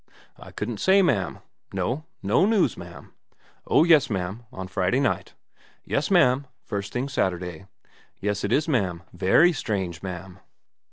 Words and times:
'I 0.39 0.49
couldn't 0.49 0.79
say, 0.79 1.03
ma'am.'' 1.03 1.41
No, 1.73 2.05
no 2.23 2.47
news, 2.47 2.75
ma'am.'' 2.75 3.13
Oh 3.67 3.83
yes, 3.83 4.09
ma'am, 4.09 4.45
on 4.51 4.67
Friday 4.67 4.99
night.' 4.99 5.33
4 5.53 5.61
Yes, 5.85 6.09
ma'am, 6.09 6.47
first 6.65 6.91
thing 6.91 7.07
Saturday.'' 7.07 7.67
Yes, 8.19 8.43
it 8.43 8.51
is, 8.51 8.67
ma'am 8.67 9.03
very 9.13 9.53
strange, 9.53 10.01
ma'am.' 10.01 10.39